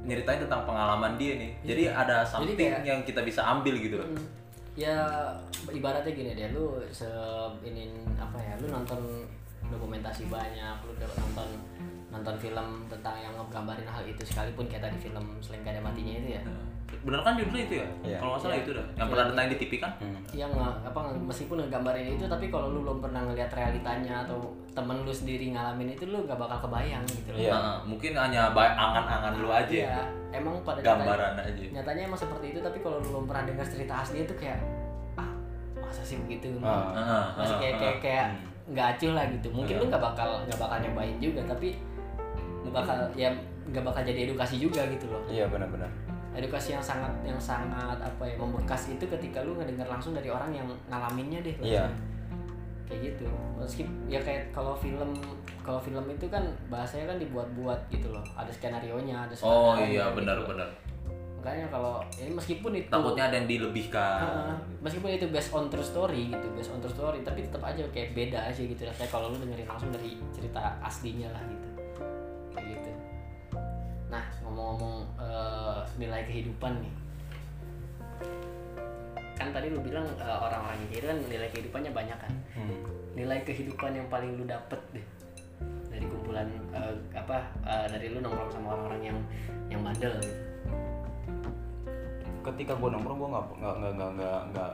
[0.00, 4.06] nyeritain tentang pengalaman dia nih jadi ada something kayak- yang kita bisa ambil gitu loh
[4.06, 4.42] Hmm.
[4.74, 5.30] Ya
[5.68, 7.06] ibaratnya gini deh, lu se
[7.62, 9.22] ini apa ya, lu nonton
[9.64, 11.46] dokumentasi banyak, lu dapat nonton
[12.14, 16.14] nonton film tentang yang ngegambarin hal itu sekalipun kayak tadi film selain gak ada matinya
[16.16, 16.42] itu ya.
[16.96, 18.16] bener kan judulnya itu ya Iya.
[18.16, 18.62] kalau nggak salah Iya.
[18.62, 19.10] itu dah yang Iya.
[19.10, 20.20] pernah ditayang di TV kan Hmm.
[20.32, 24.38] Yang nge- apa meskipun ngegambarin itu tapi kalau lu belum pernah ngeliat realitanya atau
[24.70, 27.40] temen lu sendiri ngalamin itu lu gak bakal kebayang gitu loh.
[27.40, 27.52] Iya.
[27.52, 30.00] Nah, mungkin hanya angan-angan lu aja Iya,
[30.32, 33.66] emang pada nyatanya- gambaran aja nyatanya emang seperti itu tapi kalau lu belum pernah dengar
[33.66, 34.58] cerita asli itu kayak
[35.16, 35.30] ah
[35.76, 36.94] masa sih begitu Ah.
[36.94, 38.26] Ah, masih ah, kayak kayak kayak
[38.66, 39.80] nggak acuh lah gitu mungkin Iya.
[39.82, 41.74] lu nggak bakal nggak bakal nyobain juga tapi
[42.72, 43.28] bakal ya
[43.68, 45.20] nggak bakal jadi edukasi juga gitu loh.
[45.28, 45.88] Iya benar-benar.
[46.34, 50.50] Edukasi yang sangat yang sangat apa ya membekas itu ketika lu ngedengar langsung dari orang
[50.50, 51.86] yang ngalaminnya deh Iya.
[52.84, 53.24] kayak gitu.
[53.56, 55.16] Meski ya kayak kalau film
[55.64, 58.24] kalau film itu kan bahasanya kan dibuat-buat gitu loh.
[58.36, 59.38] Ada skenario nya ada oh
[59.76, 60.16] sutradaranya iya gitu.
[60.20, 60.70] benar-benar
[61.44, 64.16] makanya kalau ini meskipun itu takutnya ada yang dilebihkan.
[64.24, 64.56] Heeh.
[64.80, 68.16] meskipun itu based on true story gitu based on true story tapi tetap aja kayak
[68.16, 68.80] beda aja gitu.
[68.80, 71.68] Rasanya kalau lu dengerin langsung dari cerita aslinya lah gitu
[72.54, 72.90] kayak gitu.
[74.08, 76.94] Nah ngomong-ngomong eh, nilai kehidupan nih.
[79.34, 82.32] Kan tadi lu bilang eh, orang-orang kiri kan nilai kehidupannya banyak kan.
[82.54, 82.78] Hmm.
[83.14, 85.06] nilai kehidupan yang paling lu dapet deh
[85.86, 89.18] dari kumpulan eh, apa eh, dari lu nongkrong sama orang-orang yang
[89.70, 90.34] yang bandel gitu.
[92.42, 94.70] Ketika gue nongkrong gue nggak nggak nggak nggak nggak nggak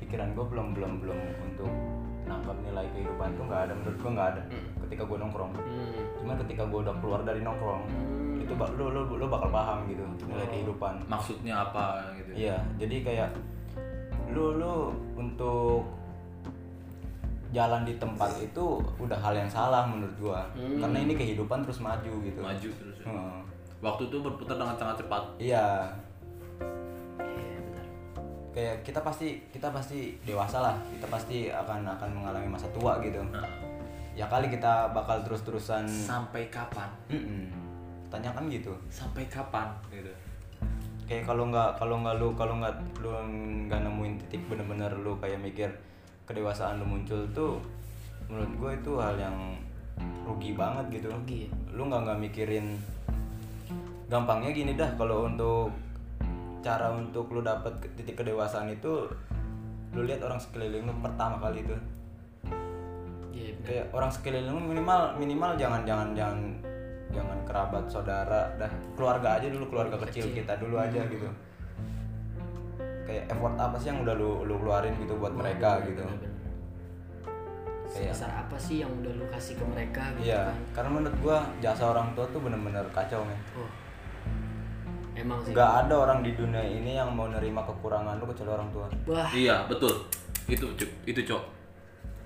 [0.00, 1.70] pikiran gue belum belum belum untuk
[2.24, 4.42] nangkap nilai kehidupan tuh nggak ada menurut gue nggak ada
[4.90, 5.54] ketika gue nongkrong.
[5.54, 6.02] Hmm.
[6.18, 7.86] cuman ketika gue udah keluar dari nongkrong
[8.42, 10.98] itu bak lu, lu lu bakal paham gitu nilai kehidupan.
[11.06, 12.34] Maksudnya apa gitu?
[12.34, 13.30] Iya jadi kayak
[14.34, 15.86] lu lu untuk
[17.50, 20.40] jalan di tempat itu udah hal yang salah menurut gua.
[20.54, 22.42] Karena ini kehidupan terus maju gitu.
[22.42, 22.96] Maju terus.
[23.02, 23.10] Ya.
[23.10, 23.42] Hmm.
[23.80, 25.22] waktu itu berputar dengan sangat cepat.
[25.40, 25.88] Iya.
[27.16, 27.58] Iya,
[28.52, 30.76] kayak kita pasti kita pasti dewasa lah.
[30.92, 33.24] Kita pasti akan akan mengalami masa tua gitu.
[33.32, 33.40] Nah,
[34.14, 36.90] ya kali kita bakal terus terusan sampai kapan?
[38.10, 38.74] Tanyakan gitu.
[38.90, 39.70] Sampai kapan?
[39.90, 40.10] Gitu.
[41.06, 43.10] Kayak kalau nggak kalau nggak lu kalau nggak lu
[43.66, 45.70] nggak nemuin titik bener-bener lu kayak mikir
[46.26, 47.58] kedewasaan lu muncul tuh
[48.30, 49.36] menurut gue itu hal yang
[50.26, 51.06] rugi banget gitu.
[51.10, 51.50] Rugi ya?
[51.74, 52.66] lu nggak nggak mikirin
[54.10, 55.70] gampangnya gini dah kalau untuk
[56.60, 59.06] cara untuk lu dapet titik kedewasaan itu
[59.94, 61.74] lu lihat orang sekeliling lu pertama kali itu
[63.30, 63.64] Iya, benar.
[63.64, 66.38] kayak orang sekeliling lu minimal minimal jangan jangan jangan
[67.10, 71.26] jangan kerabat saudara dah keluarga aja dulu keluarga kecil, kita dulu aja gitu
[73.02, 76.30] kayak effort apa sih yang udah lu lu keluarin gitu buat mereka gitu Benar-benar.
[77.88, 80.56] Kayak- Sebesar apa sih yang udah lu kasih ke mereka gitu iya kan?
[80.72, 83.66] karena menurut gua jasa orang tua tuh bener-bener kacau men Oh.
[85.12, 85.50] Emang sih.
[85.50, 89.26] nggak ada orang di dunia ini yang mau nerima kekurangan lu kecuali orang tua Wah,
[89.30, 90.06] iya betul
[90.46, 90.90] itu Cuk.
[91.04, 91.42] itu cok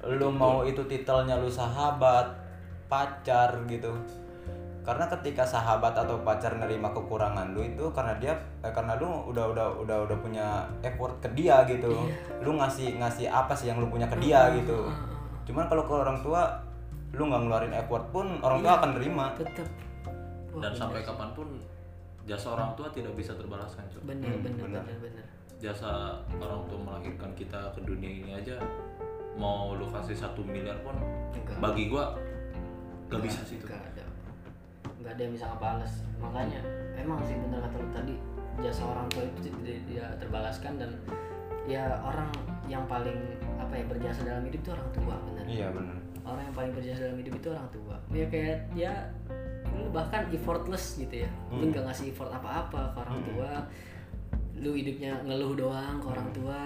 [0.06, 2.28] lu mau itu titelnya lu sahabat
[2.86, 3.90] pacar gitu.
[4.84, 9.48] Karena ketika sahabat atau pacar nerima kekurangan lu itu karena dia eh, karena lu udah
[9.56, 11.88] udah udah udah punya effort ke dia gitu.
[12.44, 14.88] Lu ngasih ngasih apa sih yang lu punya ke dia gitu.
[15.44, 16.56] cuman kalau ke orang tua
[17.12, 19.24] lu nggak ngeluarin effort pun orang tua akan nerima.
[19.36, 19.68] tetep.
[20.52, 21.48] Wah, dan sampai kapan pun
[22.24, 24.82] jasa orang tua tidak bisa terbalaskan bener Hmm, bener benar.
[24.88, 25.24] bener bener.
[25.60, 28.56] jasa orang tua melahirkan kita ke dunia ini aja
[29.34, 30.94] mau lu kasih satu miliar pun
[31.32, 31.58] Enggak.
[31.58, 32.14] bagi gua
[33.06, 34.04] gak bisa sih itu Gak ada.
[35.00, 35.92] Gak ada yang bisa ngebales.
[36.16, 36.60] Makanya
[36.94, 38.14] emang sih bener kata lu tadi
[38.56, 40.90] jasa orang tua itu tidak tidak terbalaskan dan
[41.64, 42.30] ya orang
[42.64, 43.18] yang paling
[43.56, 45.44] apa ya berjasa dalam hidup itu orang tua bener.
[45.44, 47.96] iya benar Orang yang paling berjasa dalam hidup itu orang tua.
[48.08, 48.92] Ya kayak ya
[49.68, 51.30] lu bahkan effortless gitu ya.
[51.50, 51.68] Lu Hmm.
[51.68, 53.50] nggak ngasih effort apa-apa ke orang tua.
[54.56, 56.14] Lu hidupnya ngeluh doang ke Hmm.
[56.16, 56.60] orang tua.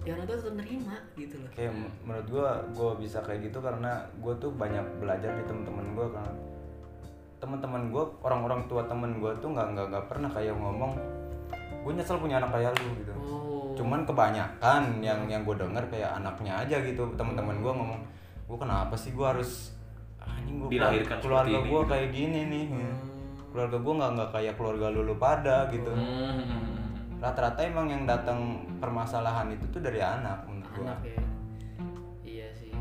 [0.00, 1.50] Ya orang tua tetap nerima gitu loh.
[1.52, 6.08] kayak menurut gua gua bisa kayak gitu karena gua tuh banyak belajar di temen-temen gua
[6.10, 6.28] kan
[7.38, 10.92] teman-teman gua orang-orang tua temen gua tuh nggak nggak nggak pernah kayak ngomong
[11.80, 13.72] gue nyesel punya anak kayak lu gitu Oh.
[13.72, 18.00] cuman kebanyakan yang yang gue denger kayak anaknya aja gitu teman-teman gue ngomong
[18.44, 19.72] gue kenapa sih gue harus
[20.18, 21.88] anjing gue Dilahirkan keluarga seperti ini, gue gitu.
[21.88, 22.64] kayak gini nih
[23.48, 26.59] keluarga gue nggak nggak kayak keluarga lu lu pada gitu Hmm.
[27.20, 31.22] Rata-rata emang yang datang permasalahan itu tuh dari anak menurut gue anak ya.
[32.24, 32.72] Iya sih.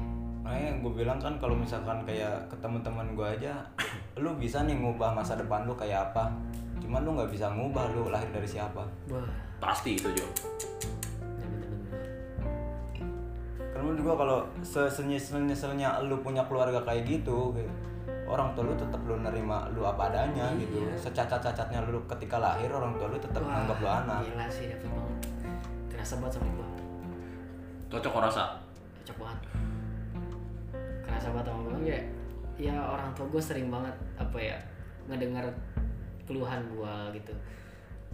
[0.41, 3.59] Makanya gue bilang kan kalau misalkan kayak ke teman-teman gue aja
[4.23, 6.31] lu bisa nih ngubah masa depan lu kayak apa.
[6.79, 8.87] Cuman lu nggak bisa ngubah lu lahir dari siapa.
[9.11, 9.27] Wah.
[9.59, 10.27] Pasti itu Jo.
[13.79, 17.71] Karena menurut gua kalau senyesel-nyeselnya lu punya keluarga kayak gitu, kayak
[18.29, 20.85] orang tua lu tetap lu nerima lu apa adanya gitu.
[20.95, 24.21] Secacat-cacatnya lu ketika lahir orang tua lu tetap Wah, anggap lu anak.
[24.29, 25.17] gila sih dapet banget
[25.99, 26.67] kerasa banget sama gua.
[27.91, 28.43] Cocok rasa?
[29.03, 29.39] Cocok banget.
[31.03, 31.73] Kerasa banget sama gua.
[31.83, 32.03] Kayak
[32.55, 34.57] ya orang tua gua sering banget apa ya
[35.11, 35.43] ngedengar
[36.23, 37.35] keluhan gua gitu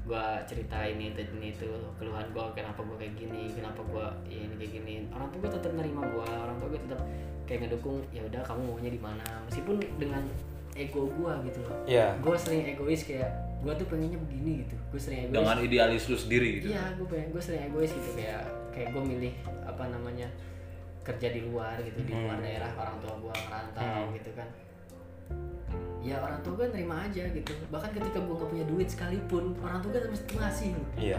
[0.05, 4.45] gua cerita ini itu ini itu keluhan gua kenapa gua kayak gini kenapa gua ya
[4.45, 4.93] ini kayak gini.
[5.09, 7.01] Orang tua gua tetap nerima gua orang tua gua tetap
[7.45, 9.25] kayak ngedukung ya udah kamu maunya di mana?
[9.49, 10.23] Meskipun dengan
[10.75, 11.77] ego gua gitu loh.
[11.87, 12.19] Iya.
[12.19, 13.31] gue sering egois kayak
[13.63, 14.75] gue tuh pengennya begini gitu.
[14.91, 15.35] Gue sering egois.
[15.41, 16.67] Dengan idealis lu sendiri gitu.
[16.75, 18.09] Iya gue pengen gue sering egois gitu.
[18.13, 18.43] Kayak
[18.75, 20.27] kayak gue milih apa namanya
[21.05, 24.49] kerja di luar gitu di luar daerah orang tua gue ngerantau gitu kan
[26.05, 29.81] ya orang tua gue nerima aja gitu bahkan ketika gue nggak punya duit sekalipun orang
[29.81, 31.17] tua gue mesti ngasih loh Iya.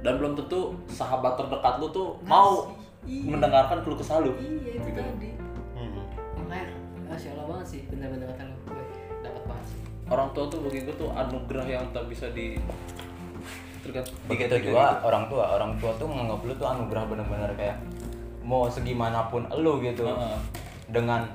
[0.00, 2.72] dan belum tentu sahabat terdekat lu tuh mau
[3.04, 3.28] Iya.
[3.30, 4.96] mendengarkan keluh kesah lu iya itu Gitu.
[4.96, 5.30] tadi
[5.76, 6.00] Hmm.
[6.40, 6.72] makanya
[7.04, 8.84] masya allah banget sih bener-bener kata lu gue
[9.20, 12.56] dapat banget sih orang tua tuh bagi gue tuh anugerah yang tak bisa di
[14.24, 17.76] Begitu juga orang tua, orang tua tuh menganggap lu tuh anugerah bener-bener kayak
[18.40, 20.08] mau segimanapun lu gitu.
[20.08, 20.36] Heeh.
[20.88, 21.28] Dengan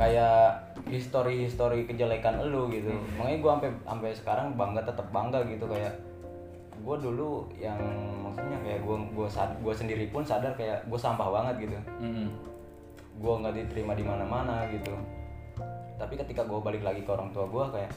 [0.00, 0.56] kayak
[0.88, 2.88] histori-histori kejelekan elu gitu.
[3.20, 5.92] Makanya gua sampai sampai sekarang bangga tetap bangga gitu kayak
[6.80, 7.76] gue dulu yang
[8.24, 11.76] maksudnya kayak gue gua sad- gua sendiri pun sadar kayak gue sampah banget gitu.
[12.00, 12.32] Mm-mm.
[13.20, 14.96] gue nggak diterima di mana-mana gitu.
[16.00, 17.92] Tapi ketika gue balik lagi ke orang tua gue kayak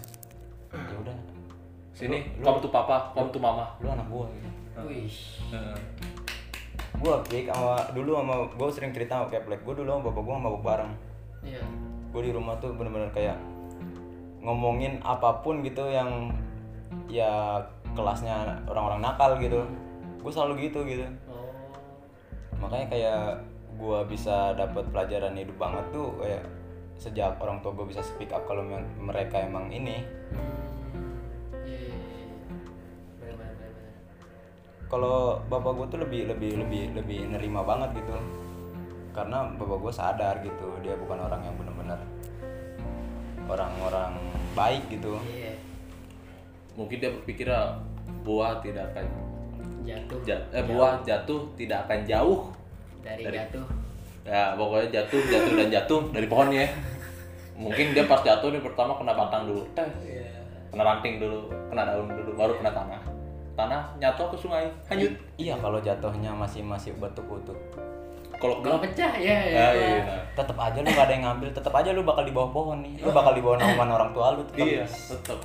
[0.75, 1.17] ya udah.
[1.95, 3.71] Sini Lu- kom tuh papa kom tuh mama.
[3.79, 4.49] lu anak gue gitu.
[4.83, 5.15] wih.
[5.55, 5.77] Heeh.
[6.93, 9.63] gue pik sama dulu sama gue sering cerita sama keplek.
[9.63, 10.91] Gue dulu sama bapak gue mabuk bareng
[11.43, 11.63] iya.
[12.11, 13.37] Gue di rumah tuh bener-bener kayak
[14.43, 16.35] ngomongin apa pun gitu yang
[17.07, 17.63] ya
[17.95, 19.63] kelasnya orang-orang nakal gitu.
[20.19, 21.05] Gue selalu gitu gitu.
[21.29, 21.51] Oh.
[22.59, 23.23] Makanya kayak
[23.73, 26.43] gue bisa dapat pelajaran hidup banget tuh kayak
[26.99, 28.63] sejak orang tua gue bisa speak up kalau
[29.01, 30.05] mereka emang ini.
[31.63, 32.37] Iya iya iya.
[34.91, 38.42] Kalau bapak gue tuh lebih lebih lebih lebih nerima banget gitu
[39.13, 42.01] karena bapak gue sadar gitu dia bukan orang yang benar-benar
[43.45, 44.17] orang-orang
[44.57, 45.19] baik gitu.
[45.29, 45.53] Iya.
[46.73, 47.77] Mungkin dia berpikir "Ah,
[48.25, 49.05] buah tidak akan
[49.85, 50.19] jatuh.
[50.25, 52.49] Jat- eh buah jatuh tidak akan jauh
[53.05, 53.65] dari, dari- jatuh.
[54.23, 56.65] Ya pokoknya jatuh jatuh dan jatuh dari pohonnya
[57.53, 59.61] mungkin dia pas jatuh nih pertama kena batang dulu.
[59.77, 60.25] Tes iya.
[60.73, 63.01] Kena ranting dulu kena daun dulu baru kena tanah.
[63.53, 65.13] Tanah nyatu ke sungai hanyut.
[65.37, 67.59] Iya kalau jatuhnya masih masih batuk utut
[68.43, 69.87] kalau kalau pecah ya ya, ya, ya.
[70.03, 72.77] iya tetap aja lu gak ada yang ngambil tetap aja lu bakal di bawah pohon
[72.83, 75.39] nih lu bakal di bawah naungan orang tua lu tetap iya tetap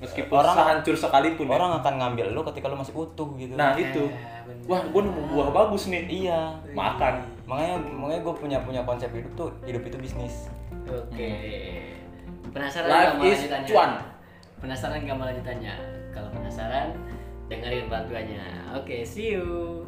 [0.00, 1.52] meskipun Orang- sehancur sekalipun ya.
[1.54, 4.66] orang akan ngambil lu ketika lu masih utuh gitu nah itu Ah, bener.
[4.66, 6.40] wah gue nemu buah bagus nih iya
[6.72, 7.14] makan
[7.46, 10.50] makanya makanya gue punya punya konsep hidup tuh hidup itu bisnis
[10.84, 11.30] Oke.
[12.50, 13.68] Penasaran Life nggak mau is lanjutannya?
[13.70, 13.90] cuan.
[14.58, 15.74] Penasaran nggak mau lanjutannya?
[16.10, 16.88] Kalau penasaran,
[17.46, 18.42] dengerin bantuannya.
[18.74, 19.86] Oke, see you.